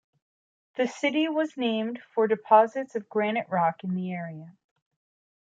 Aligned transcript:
The 0.77 0.87
city 0.87 1.29
was 1.29 1.55
named 1.55 2.01
for 2.15 2.25
deposits 2.27 2.95
of 2.95 3.07
granite 3.07 3.47
rock 3.49 3.83
in 3.83 3.93
the 3.93 4.11
area. 4.11 4.57